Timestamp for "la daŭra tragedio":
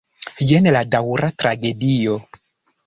0.77-2.21